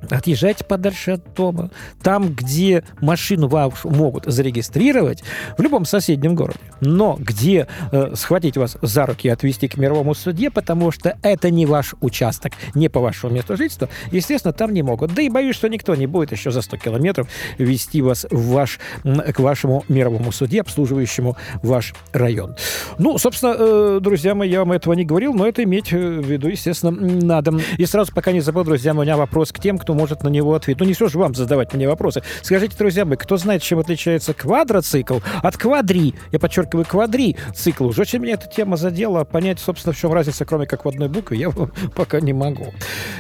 [0.10, 1.70] Отъезжайте подальше от дома.
[2.02, 5.24] Там, где машину вашу могут зарегистрировать,
[5.58, 6.60] в любом соседнем городе.
[6.80, 11.50] Но где э, схватить вас за руки и отвезти к мировому судье, потому что это
[11.50, 15.14] не ваш участок, не по вашему месту жительства, естественно, там не могут.
[15.14, 18.80] Да и боюсь, что никто не будет еще за 100 километров вести вас в ваш,
[19.04, 22.56] к вашему мировому судье, обслуживающему ваш район.
[22.98, 26.48] Ну, собственно, э, друзья мои, я вам этого не говорил, но это иметь в виду,
[26.48, 27.54] естественно, надо.
[27.78, 30.30] И сразу, пока не забыл, друзья, у меня вопрос к тем, кто кто может на
[30.30, 30.80] него ответить.
[30.80, 32.24] Ну, не все же вам задавать мне вопросы.
[32.44, 36.14] Скажите, друзья мои, кто знает, чем отличается квадроцикл от квадри?
[36.32, 37.88] Я подчеркиваю, квадри цикл.
[37.88, 39.26] Уже очень меня эта тема задела.
[39.26, 41.50] Понять, собственно, в чем разница, кроме как в одной букве, я
[41.96, 42.68] пока не могу.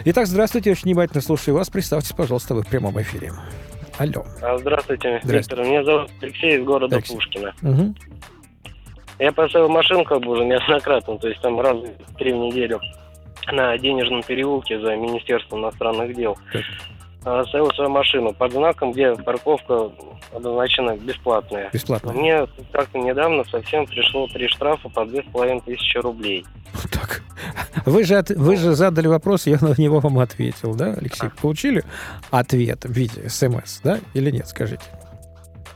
[0.05, 1.69] Итак, здравствуйте, очень внимательно слушаю вас.
[1.69, 3.33] Представьтесь, пожалуйста, вы в прямом эфире.
[3.97, 4.23] Алло.
[4.59, 5.37] Здравствуйте, здравствуйте.
[5.37, 5.63] Виктор.
[5.65, 7.15] Меня зовут Алексей из города Алексей.
[7.15, 7.53] Пушкина.
[7.63, 7.95] Угу.
[9.19, 12.79] Я поставил бы уже неоднократно, то есть там раз в три в неделю
[13.51, 16.37] на Денежном переулке за Министерством иностранных дел.
[16.51, 17.47] Так.
[17.47, 19.91] Ставил свою машину под знаком, где парковка
[20.33, 21.69] обозначена бесплатная.
[21.71, 22.13] Бесплатно.
[22.13, 26.45] Мне как-то недавно совсем пришло три штрафа по две с половиной тысячи рублей.
[26.91, 27.21] Так.
[27.85, 31.29] Вы же, от, вы же задали вопрос, я на него вам ответил, да, Алексей?
[31.41, 31.83] Получили
[32.29, 34.83] ответ в виде смс, да, или нет, скажите?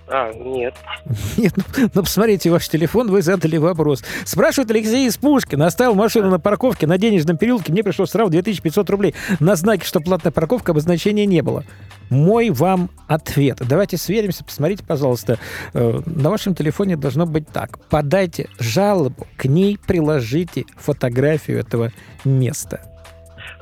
[0.08, 0.76] А, нет.
[1.38, 4.04] Нет, ну, ну посмотрите ваш телефон, вы задали вопрос.
[4.24, 5.66] Спрашивает Алексей из Пушкина.
[5.66, 9.16] Оставил машину на парковке на денежном переулке, мне пришло сразу 2500 рублей.
[9.40, 11.64] На знаке, что платная парковка, обозначения не было.
[12.10, 13.58] Мой вам ответ.
[13.68, 15.40] Давайте сверимся, посмотрите, пожалуйста.
[15.74, 17.80] Э, на вашем телефоне должно быть так.
[17.90, 21.92] Подайте жалобу, к ней приложите фотографию этого
[22.24, 22.95] места.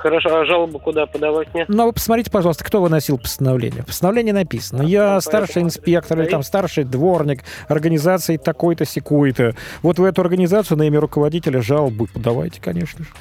[0.03, 1.63] Хорошо, а жалобу куда подавать мне?
[1.69, 3.83] Ну, вы посмотрите, пожалуйста, кто выносил постановление.
[3.83, 4.81] Постановление написано.
[4.81, 9.55] Я ну, старший инспектор или там старший дворник организации такой-то, секой-то.
[9.81, 13.11] Вот в эту организацию на имя руководителя жалобу подавайте, конечно же.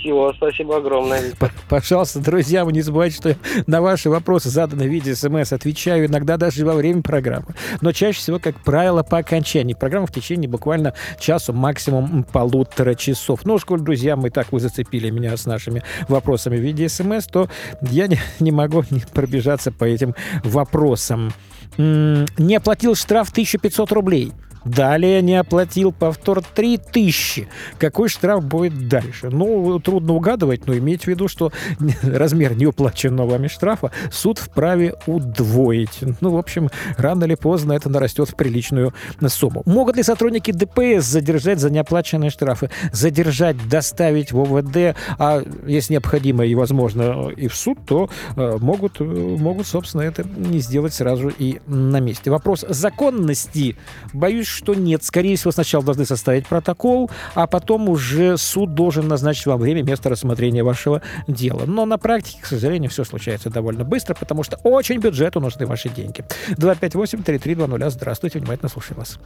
[0.00, 1.32] Все, спасибо огромное.
[1.68, 6.36] Пожалуйста, друзья, вы не забывайте, что на ваши вопросы, заданные в виде смс, отвечаю иногда
[6.36, 7.54] даже во время программы.
[7.80, 13.40] Но чаще всего, как правило, по окончании программы в течение буквально часу, максимум полутора часов.
[13.44, 17.48] Ну, школь, друзья, мы так вы зацепили меня с нашими вопросами в виде смс, то
[17.82, 21.32] я не, не могу не пробежаться по этим вопросам.
[21.76, 24.32] Не оплатил штраф 1500 рублей.
[24.64, 27.48] Далее не оплатил повтор 3000.
[27.78, 29.30] Какой штраф будет дальше?
[29.30, 31.52] Ну, трудно угадывать, но имейте в виду, что
[32.02, 36.00] размер неуплаченного вами штрафа суд вправе удвоить.
[36.20, 38.94] Ну, в общем, рано или поздно это нарастет в приличную
[39.26, 39.62] сумму.
[39.66, 42.70] Могут ли сотрудники ДПС задержать за неоплаченные штрафы?
[42.92, 49.00] Задержать, доставить в ОВД, а если необходимо и возможно и в суд, то э, могут,
[49.00, 52.30] могут, собственно, это не сделать сразу и на месте.
[52.30, 53.76] Вопрос законности,
[54.12, 55.02] боюсь, что нет.
[55.04, 60.08] Скорее всего, сначала должны составить протокол, а потом уже суд должен назначить вам время, место
[60.08, 61.64] рассмотрения вашего дела.
[61.66, 65.88] Но на практике, к сожалению, все случается довольно быстро, потому что очень бюджету нужны ваши
[65.88, 66.24] деньги.
[66.50, 67.90] 258-3320.
[67.90, 69.18] Здравствуйте, внимательно слушаю вас.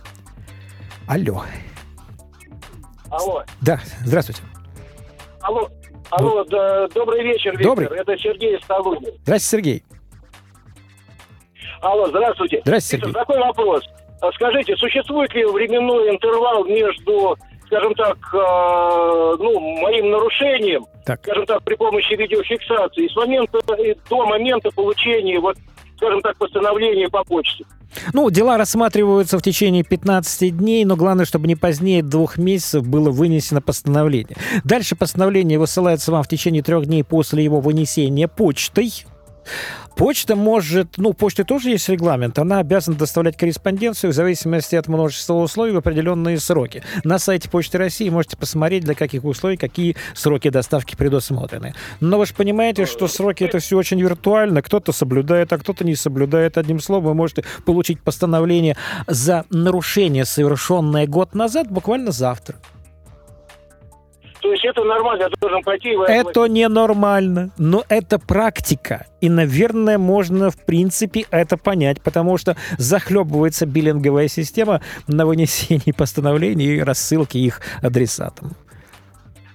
[1.06, 1.44] Алло.
[3.10, 3.42] Алло.
[3.60, 4.42] Да, здравствуйте.
[5.40, 5.68] Алло.
[6.10, 7.76] Алло, да, добрый вечер, Виктор.
[7.76, 7.98] Добрый.
[7.98, 9.84] Это Сергей из Здравствуйте, Сергей.
[11.80, 12.60] Алло, здравствуйте.
[12.64, 13.14] Здравствуйте, Сергей.
[13.14, 13.82] Такой вопрос.
[14.22, 21.18] А скажите, существует ли временной интервал между, скажем так, э, ну, моим нарушением, так.
[21.24, 23.58] скажем так, при помощи видеофиксации, с момента
[24.08, 25.56] до момента получения, вот,
[25.96, 27.64] скажем так, постановления по почте?
[28.12, 33.10] Ну, дела рассматриваются в течение 15 дней, но главное, чтобы не позднее двух месяцев было
[33.10, 34.36] вынесено постановление.
[34.62, 39.04] Дальше постановление высылается вам в течение трех дней после его вынесения почтой.
[39.96, 45.34] Почта может, ну, почте тоже есть регламент, она обязана доставлять корреспонденцию в зависимости от множества
[45.34, 46.82] условий в определенные сроки.
[47.04, 51.74] На сайте Почты России можете посмотреть, для каких условий какие сроки доставки предусмотрены.
[52.00, 55.94] Но вы же понимаете, что сроки это все очень виртуально, кто-то соблюдает, а кто-то не
[55.94, 56.58] соблюдает.
[56.58, 58.76] Одним словом, вы можете получить постановление
[59.06, 62.56] за нарушение, совершенное год назад, буквально завтра.
[64.42, 65.90] То есть это нормально, я должен пойти...
[66.08, 69.06] Это ненормально, но это практика.
[69.20, 76.76] И, наверное, можно, в принципе, это понять, потому что захлебывается биллинговая система на вынесении постановлений
[76.76, 78.56] и рассылке их адресатам.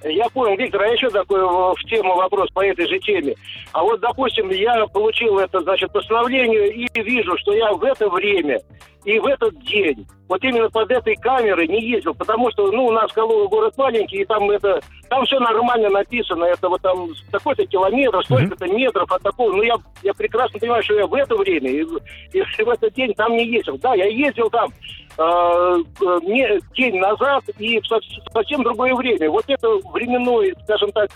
[0.03, 3.35] Я понял, Виктор, а еще такой в тему вопрос по этой же теме.
[3.73, 8.61] А вот, допустим, я получил это, значит, постановление и вижу, что я в это время
[9.07, 12.91] и в этот день вот именно под этой камерой не ездил, потому что, ну, у
[12.91, 17.65] нас Калуга город маленький, и там это, там все нормально написано, это вот там такой-то
[17.65, 21.69] километр, столько-то метров от такого, ну, я, я прекрасно понимаю, что я в это время
[21.69, 21.85] и,
[22.33, 23.77] и в этот день там не ездил.
[23.77, 27.85] Да, я ездил там э, не, день назад и в
[28.33, 29.29] совсем другое время.
[29.29, 31.09] Вот это временное, скажем так,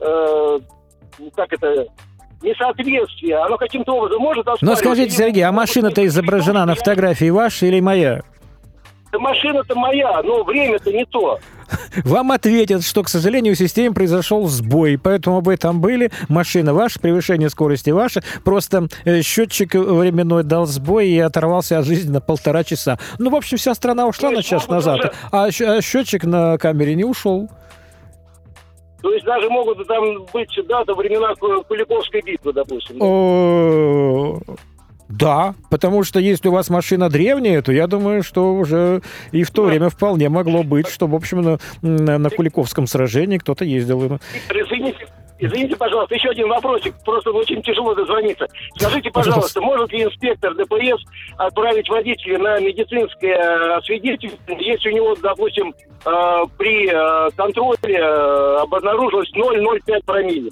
[0.00, 0.58] э,
[1.34, 1.86] как это,
[2.42, 7.80] несоответствие, оно каким-то образом может Но скажите, Сергей, а машина-то изображена на фотографии ваша или
[7.80, 8.22] моя?
[9.12, 11.38] Машина-то моя, но время-то не то.
[12.04, 17.00] Вам ответят, что, к сожалению, в системе произошел сбой, поэтому вы там были, машина ваша,
[17.00, 22.64] превышение скорости ваше, просто э, счетчик временной дал сбой и оторвался от жизни на полтора
[22.64, 22.98] часа.
[23.18, 25.50] Ну, в общем, вся страна ушла на час назад, а, а
[25.80, 27.48] счетчик на камере не ушел.
[29.02, 32.96] То есть даже могут там быть да, до времена Куликовской битвы, допустим.
[35.08, 39.00] Да, потому что если у вас машина древняя, то я думаю, что уже
[39.32, 39.70] и в то да.
[39.70, 44.18] время вполне могло быть, что, в общем, на, на, на Куликовском сражении кто-то ездил.
[44.50, 45.06] Извините,
[45.40, 46.94] Извините, пожалуйста, еще один вопросик.
[47.04, 48.46] Просто очень тяжело дозвониться.
[48.76, 51.00] Скажите, пожалуйста, может ли инспектор ДПС
[51.36, 55.72] отправить водителя на медицинское освидетельствование, если у него, допустим,
[56.04, 60.50] э, при э, контроле э, обнаружилось 0,05 промилле?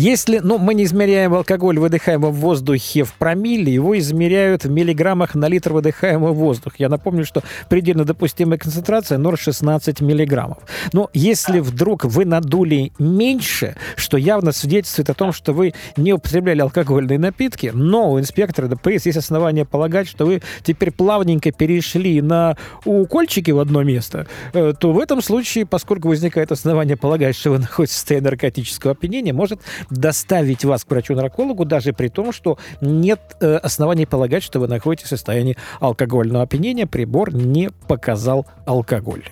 [0.00, 5.34] Если, ну, мы не измеряем алкоголь, выдыхаемый в воздухе в промилле, его измеряют в миллиграммах
[5.34, 6.76] на литр выдыхаемого воздуха.
[6.78, 10.56] Я напомню, что предельно допустимая концентрация 0,16 миллиграммов.
[10.94, 16.62] Но если вдруг вы надули меньше, что явно свидетельствует о том, что вы не употребляли
[16.62, 22.56] алкогольные напитки, но у инспектора ДПС есть основания полагать, что вы теперь плавненько перешли на
[22.86, 27.58] укольчики в одно место, э, то в этом случае, поскольку возникает основание полагать, что вы
[27.58, 33.20] находитесь в состоянии наркотического опьянения, может доставить вас к врачу-наркологу, даже при том, что нет
[33.40, 39.24] э, оснований полагать, что вы находитесь в состоянии алкогольного опьянения, прибор не показал алкоголь.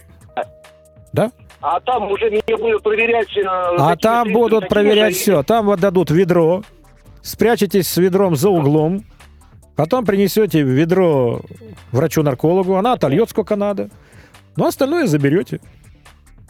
[1.13, 1.33] Да?
[1.61, 3.37] А там уже не будут проверять...
[3.37, 5.43] Э, а там будут проверять все.
[5.43, 6.63] Там вот дадут ведро,
[7.23, 9.05] спрячетесь с ведром за углом,
[9.75, 11.41] потом принесете ведро
[11.93, 13.91] врачу-наркологу, она отольет сколько надо,
[14.57, 15.61] ну остальное заберете.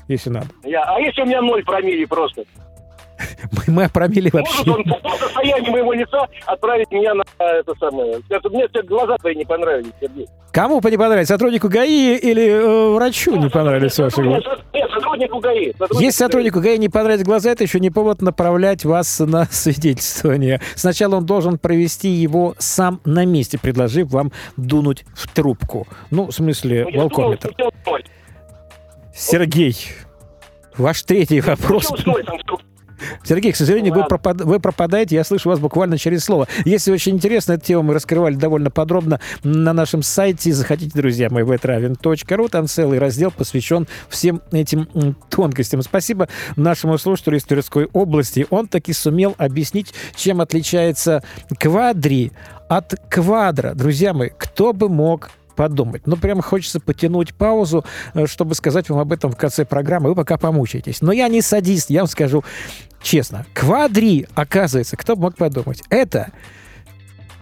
[0.09, 0.49] если надо.
[0.65, 2.45] Я, а если у меня ноль промили просто?
[3.53, 4.65] Мы, мы промили вообще.
[4.67, 8.21] Может он по состоянию моего лица отправить меня на это самое.
[8.27, 10.27] Скажет, мне глаза твои не понравились, Сергей.
[10.53, 11.29] Кому не понравились?
[11.29, 14.57] Сотруднику ГАИ или э, врачу не понравились ваши глаза?
[14.73, 15.73] Нет, сотруднику ГАИ.
[15.73, 20.61] Сотруднику Если сотруднику ГАИ не понравились глаза, это еще не повод направлять вас на свидетельствование.
[20.75, 25.87] Сначала он должен провести его сам на месте, предложив вам дунуть в трубку.
[26.11, 27.53] Ну, в смысле, ну, волкометр.
[29.15, 29.77] Сергей,
[30.77, 31.93] ваш третий вопрос.
[33.25, 34.41] Сергей, к сожалению, вы, пропад...
[34.41, 36.49] вы пропадаете, я слышу вас буквально через слово.
[36.65, 40.53] Если очень интересно, эту тему мы раскрывали довольно подробно на нашем сайте.
[40.53, 42.49] Заходите, друзья мои, в etravin.ru.
[42.49, 44.89] Там целый раздел посвящен всем этим
[45.29, 45.83] тонкостям.
[45.83, 48.47] Спасибо нашему слушателю из Тверской области.
[48.51, 51.23] Он таки сумел объяснить, чем отличается
[51.59, 52.33] квадри
[52.69, 53.75] от квадра.
[53.75, 56.07] Друзья мои, кто бы мог подумать.
[56.07, 60.11] Ну, прямо хочется потянуть паузу, э, чтобы сказать вам об этом в конце программы.
[60.11, 61.03] Вы пока помучаетесь.
[61.03, 62.45] Но я не садист, я вам скажу
[63.03, 63.45] честно.
[63.55, 66.31] Квадри, оказывается, кто бы мог подумать, это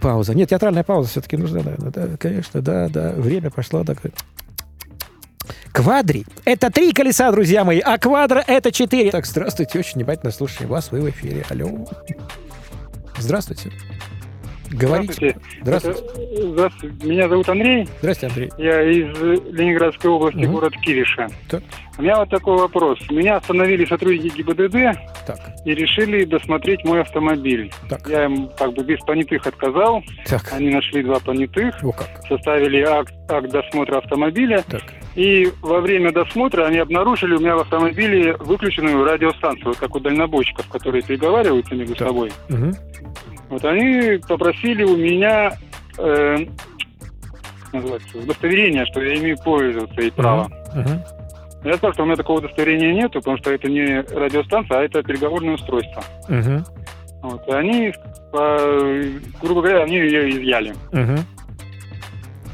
[0.00, 0.35] пауза.
[0.35, 1.90] Нет, театральная пауза все-таки нужна, наверное.
[1.90, 3.12] Да, конечно, да, да.
[3.12, 3.85] Время пошло.
[3.85, 3.98] Так...
[5.72, 9.11] Квадри— это три колеса, друзья мои, а квадра— это четыре.
[9.11, 11.44] Так, здравствуйте, очень внимательно слушаю вас, вы в эфире.
[11.50, 11.87] Алло.
[13.18, 13.72] Здравствуйте.
[14.70, 15.37] Говорите.
[15.62, 16.02] Здравствуйте.
[16.42, 17.07] Здравствуйте.
[17.07, 17.88] Меня зовут Андрей.
[18.00, 18.50] Здравствуйте, Андрей.
[18.59, 19.16] Я из
[19.52, 20.52] Ленинградской области, угу.
[20.52, 21.29] город Кириша.
[21.48, 21.62] Так.
[21.98, 22.98] У меня вот такой вопрос.
[23.11, 25.38] Меня остановили сотрудники ГИБДД так.
[25.64, 27.72] и решили досмотреть мой автомобиль.
[27.88, 28.07] Так.
[28.09, 30.02] Я им как бы без понятых отказал.
[30.26, 30.52] Так.
[30.52, 32.09] Они нашли два понятых, О, как.
[32.29, 34.62] составили акт, акт досмотра автомобиля.
[34.68, 34.83] Так.
[35.14, 40.68] И во время досмотра они обнаружили у меня в автомобиле выключенную радиостанцию, как у дальнобойщиков,
[40.68, 42.09] которые переговариваются между так.
[42.09, 42.31] собой.
[42.50, 42.72] Угу.
[43.49, 45.53] Вот они попросили у меня
[45.99, 46.37] э,
[47.73, 50.51] удостоверение, что я имею пользоваться и право.
[50.75, 51.01] Uh-huh.
[51.65, 55.03] Я сказал, что у меня такого удостоверения нет, потому что это не радиостанция, а это
[55.03, 56.03] переговорное устройство.
[56.29, 56.65] Uh-huh.
[57.23, 57.93] Вот, и они,
[59.41, 60.75] грубо говоря, они ее изъяли.
[60.93, 61.21] Uh-huh.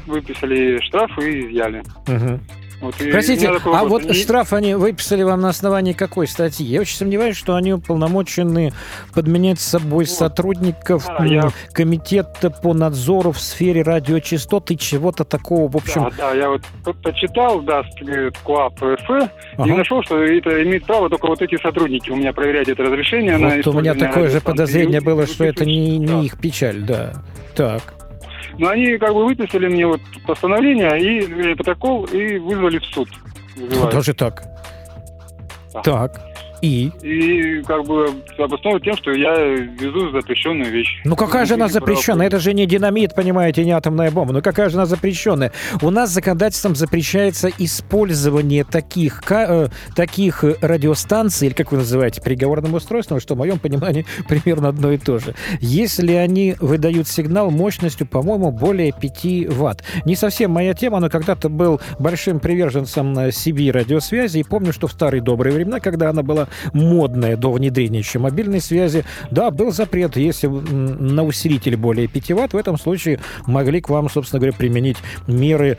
[0.07, 1.81] Выписали штраф и изъяли.
[2.05, 2.39] Uh-huh.
[2.83, 4.13] Вот, Простите, а вот не...
[4.13, 6.65] штраф они выписали вам на основании какой статьи?
[6.65, 8.73] Я очень сомневаюсь, что они уполномочены
[9.13, 10.09] подменять с собой вот.
[10.09, 11.49] сотрудников а, я...
[11.71, 16.09] комитета по надзору в сфере радиочастот и чего-то такого, в общем...
[16.17, 16.61] Да, да, я вот
[17.01, 17.83] почитал, да,
[18.43, 19.29] КОАП РФ, ага.
[19.65, 23.37] и нашел, что это имеет право только вот эти сотрудники у меня проверять это разрешение.
[23.37, 26.19] Вот у меня такое же подозрение было, что это не, не да.
[26.19, 27.13] их печаль, да.
[27.55, 28.02] Так.
[28.57, 33.09] Но они как бы выписали мне вот постановление и протокол и вызвали в суд.
[33.91, 34.43] Даже так?
[35.73, 35.81] Да.
[35.81, 36.32] Так.
[36.63, 36.89] И?
[37.01, 38.05] И как бы
[38.37, 41.01] обосновывают тем, что я везу запрещенную вещь.
[41.03, 42.27] Ну какая же она запрещенная?
[42.27, 44.31] Это же не динамит, понимаете, не атомная бомба.
[44.31, 45.51] Ну какая же она запрещенная?
[45.81, 53.19] У нас законодательством запрещается использование таких, э, таких радиостанций, или как вы называете, переговорным устройством,
[53.19, 55.35] что в моем понимании примерно одно и то же.
[55.59, 59.83] Если они выдают сигнал мощностью, по-моему, более 5 ватт.
[60.05, 64.93] Не совсем моя тема, но когда-то был большим приверженцем CB радиосвязи и помню, что в
[64.93, 70.17] старые добрые времена, когда она была модное до внедрения еще мобильной связи, да, был запрет,
[70.17, 74.97] если на усилитель более 5 ватт, в этом случае могли к вам, собственно говоря, применить
[75.27, 75.77] меры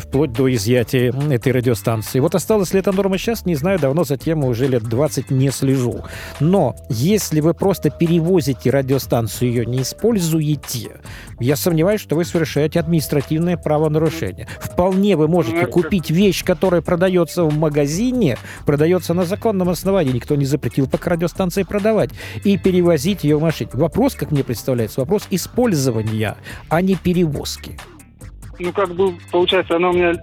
[0.00, 2.20] вплоть до изъятия этой радиостанции.
[2.20, 5.50] Вот осталась ли эта норма сейчас, не знаю, давно за тем уже лет 20 не
[5.50, 6.04] слежу.
[6.40, 11.00] Но если вы просто перевозите радиостанцию, ее не используете,
[11.40, 14.46] я сомневаюсь, что вы совершаете административное правонарушение.
[14.60, 20.44] Вполне вы можете купить вещь, которая продается в магазине, продается на законном основании, никто не
[20.44, 22.10] запретил пока радиостанции продавать,
[22.44, 23.70] и перевозить ее в машине.
[23.74, 26.36] Вопрос, как мне представляется, вопрос использования,
[26.68, 27.78] а не перевозки.
[28.58, 30.14] Ну, как бы, получается, она у меня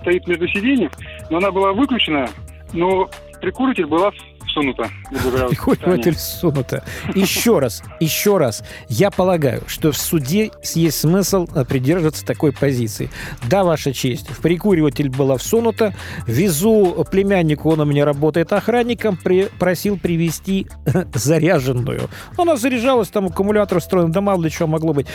[0.00, 0.92] стоит между сиденьев,
[1.30, 2.28] но она была выключена,
[2.72, 3.08] но
[3.40, 4.10] прикуритель была
[4.56, 4.88] сунуто.
[5.10, 6.82] Прихватыватель сунуто.
[7.14, 8.64] Еще раз, еще раз.
[8.88, 13.10] Я полагаю, что в суде есть смысл э, придерживаться такой позиции.
[13.48, 15.94] Да, Ваша честь, в прикуриватель была всунута.
[16.26, 20.68] Везу племяннику, он у меня работает охранником, при, просил привезти
[21.14, 22.08] заряженную.
[22.38, 25.06] Она заряжалась, там аккумулятор встроен, да мало ли что могло быть.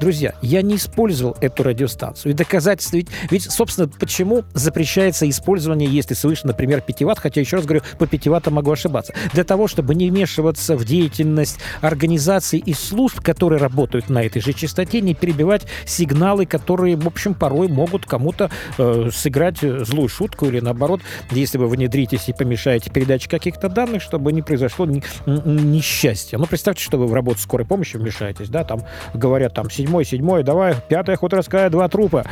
[0.00, 2.32] Друзья, я не использовал эту радиостанцию.
[2.32, 2.96] И доказательства...
[2.96, 7.82] Ведь, ведь собственно, почему запрещается использование, если свыше, например, 5 ватт, хотя, еще раз говорю,
[7.98, 9.14] по 5 ваттам могу ошибаться, ошибаться.
[9.32, 14.52] Для того, чтобы не вмешиваться в деятельность организаций и служб, которые работают на этой же
[14.52, 20.60] частоте, не перебивать сигналы, которые, в общем, порой могут кому-то э, сыграть злую шутку или
[20.60, 24.86] наоборот, если вы внедритесь и помешаете передаче каких-то данных, чтобы не произошло
[25.26, 26.38] несчастье.
[26.38, 28.82] Ну, представьте, что вы в работу скорой помощи вмешаетесь, да, там
[29.14, 32.24] говорят, там, седьмой, седьмой, давай, пятая хуторская, два трупа,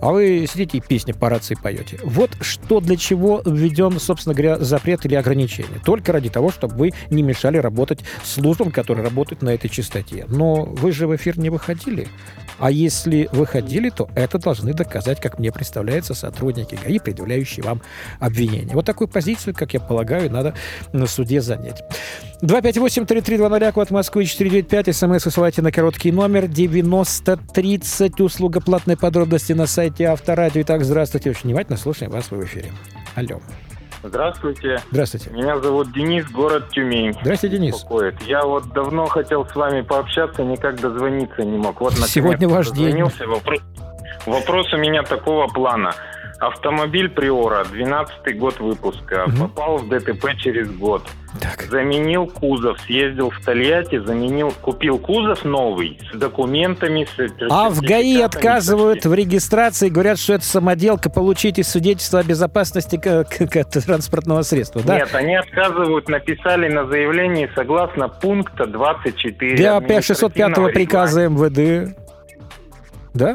[0.00, 1.98] а вы сидите и песни по рации поете.
[2.04, 5.80] Вот что для чего введен, собственно говоря, запрет или ограничение.
[5.84, 10.26] Только ради того, чтобы вы не мешали работать службам, которые работают на этой частоте.
[10.28, 12.08] Но вы же в эфир не выходили.
[12.58, 17.82] А если выходили, то это должны доказать, как мне представляется, сотрудники ГАИ, предъявляющие вам
[18.18, 18.74] обвинение.
[18.74, 20.54] Вот такую позицию, как я полагаю, надо
[20.92, 21.82] на суде занять.
[22.42, 30.06] 258-3320, код Москвы 495, смс высылайте на короткий номер 9030, услуга платной подробности на сайте
[30.06, 30.62] Авторадио.
[30.62, 32.72] Итак, здравствуйте, очень внимательно слушаем вас в эфире.
[33.14, 33.40] Алло.
[34.02, 34.80] Здравствуйте.
[34.90, 35.30] Здравствуйте.
[35.30, 37.16] Меня зовут Денис, город Тюмень.
[37.20, 37.74] Здравствуйте, Денис.
[37.74, 38.22] Беспокоит.
[38.22, 41.80] Я вот давно хотел с вами пообщаться, никак дозвониться не мог.
[41.80, 43.02] Вот Сегодня ваш день.
[43.02, 43.60] Вопрос,
[44.26, 45.92] вопрос у меня такого плана.
[46.38, 49.48] Автомобиль Приора, 12 год выпуска, угу.
[49.48, 51.02] попал в ДТП через год.
[51.40, 51.62] Так.
[51.70, 57.06] Заменил кузов, съездил в Тольятти, заменил, купил кузов новый с документами.
[57.16, 62.98] С а в ГАИ отказывают в регистрации, говорят, что это самоделка, получите свидетельство о безопасности
[62.98, 64.96] транспортного средства, да?
[64.96, 69.56] Нет, они отказывают, написали на заявлении согласно пункта 24.
[69.56, 71.96] Для 605 приказа МВД.
[73.14, 73.34] Да?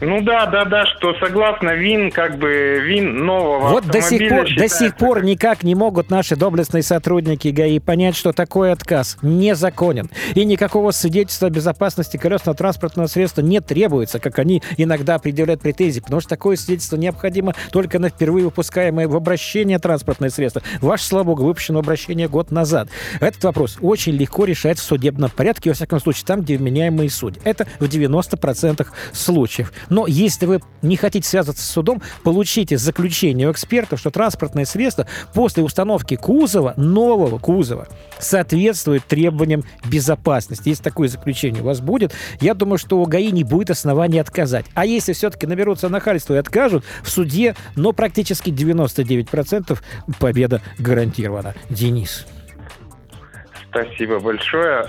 [0.00, 4.46] Ну да, да, да, что согласно ВИН, как бы ВИН нового Вот до сих пор,
[4.56, 10.10] до сих пор никак не могут наши доблестные сотрудники ГАИ понять, что такой отказ незаконен.
[10.34, 16.00] И никакого свидетельства о безопасности колесного транспортного средства не требуется, как они иногда предъявляют претензии,
[16.00, 20.62] потому что такое свидетельство необходимо только на впервые выпускаемое в обращение транспортное средство.
[20.80, 22.88] Ваше, слава богу, выпущено обращение год назад.
[23.20, 27.42] Этот вопрос очень легко решать в судебном порядке, во всяком случае, там, где вменяемые судьи.
[27.44, 29.72] Это в 90% случаев.
[29.90, 35.06] Но если вы не хотите связываться с судом, получите заключение у экспертов, что транспортное средство
[35.34, 37.88] после установки кузова, нового кузова,
[38.18, 40.70] соответствует требованиям безопасности.
[40.70, 44.64] Если такое заключение у вас будет, я думаю, что у ГАИ не будет оснований отказать.
[44.74, 49.78] А если все-таки наберутся нахальства и откажут, в суде, но практически 99%
[50.18, 51.54] победа гарантирована.
[51.68, 52.26] Денис.
[53.70, 54.88] Спасибо большое.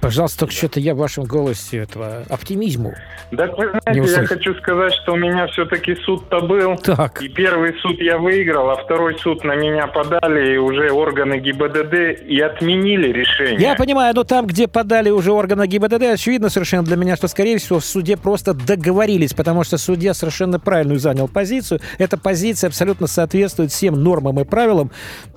[0.00, 2.94] Пожалуйста, только что-то я в вашем голосе этого оптимизму.
[3.36, 6.76] Так вы знаете, я хочу сказать, что у меня все-таки суд-то был.
[6.76, 7.20] Так.
[7.20, 12.22] И первый суд я выиграл, а второй суд на меня подали и уже органы ГИБДД
[12.26, 13.60] и отменили решение.
[13.60, 17.58] Я понимаю, но там, где подали уже органы ГИБДД, очевидно совершенно для меня, что, скорее
[17.58, 21.80] всего, в суде просто договорились, потому что судья совершенно правильную занял позицию.
[21.98, 24.92] Эта позиция абсолютно соответствует всем нормам и правилам,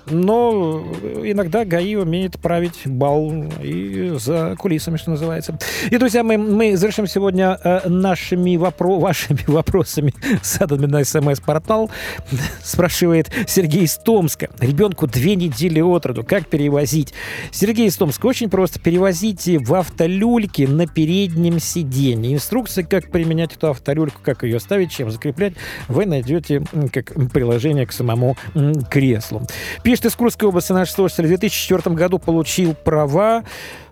[0.09, 0.83] но
[1.23, 5.57] иногда ГАИ умеет править бал и за кулисами, что называется.
[5.89, 11.89] И, друзья, мы, мы завершим сегодня э, нашими вопро вашими вопросами, заданными на смс-портал.
[12.63, 14.49] Спрашивает Сергей из Томска.
[14.59, 16.23] Ребенку две недели от роду.
[16.23, 17.13] Как перевозить?
[17.51, 18.25] Сергей из Томска.
[18.25, 18.79] Очень просто.
[18.79, 22.33] Перевозите в автолюльке на переднем сиденье.
[22.33, 25.53] Инструкция, как применять эту автолюльку, как ее ставить, чем закреплять,
[25.87, 28.37] вы найдете как приложение к самому
[28.89, 29.43] креслу.
[29.83, 31.25] Пишет из Курской области наш слушатель.
[31.25, 33.43] В 2004 году получил права.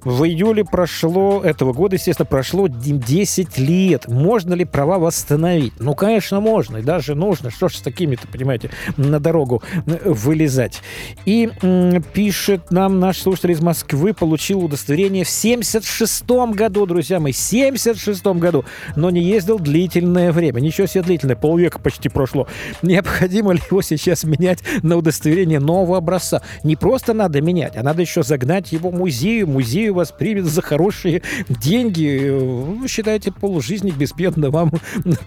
[0.03, 4.07] В июле прошло, этого года, естественно, прошло 10 лет.
[4.07, 5.73] Можно ли права восстановить?
[5.79, 6.77] Ну, конечно, можно.
[6.77, 7.49] И даже нужно.
[7.49, 9.61] Что ж с такими-то, понимаете, на дорогу
[10.05, 10.81] вылезать.
[11.25, 16.23] И м, пишет нам наш слушатель из Москвы, получил удостоверение в 76
[16.53, 20.59] году, друзья мои, в 76 году, но не ездил длительное время.
[20.61, 22.47] Ничего себе длительное, полвека почти прошло.
[22.81, 26.41] Необходимо ли его сейчас менять на удостоверение нового образца?
[26.63, 30.61] Не просто надо менять, а надо еще загнать его музею, музею Россию вас примет за
[30.61, 32.29] хорошие деньги.
[32.29, 34.71] Вы считаете, полжизни безбедно вам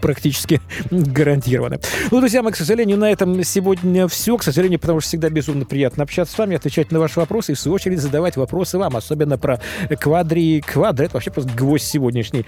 [0.01, 0.61] практически
[0.91, 1.79] гарантировано.
[2.11, 4.37] Ну, друзья, мы, к сожалению, на этом сегодня все.
[4.37, 7.55] К сожалению, потому что всегда безумно приятно общаться с вами, отвечать на ваши вопросы и,
[7.55, 9.61] в свою очередь, задавать вопросы вам, особенно про
[9.99, 11.07] квадри квадры.
[11.07, 12.45] Это вообще просто гвоздь сегодняшней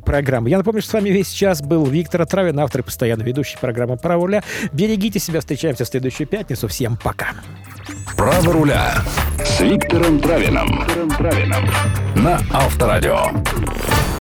[0.00, 0.50] программы.
[0.50, 3.96] Я напомню, что с вами весь час был Виктор Травин, автор и постоянно ведущий программы
[3.96, 4.42] «Право руля».
[4.72, 6.68] Берегите себя, встречаемся в следующую пятницу.
[6.68, 7.28] Всем пока.
[8.16, 8.94] «Право руля»
[9.44, 10.84] с Виктором Травином.
[12.16, 13.30] На Авторадио.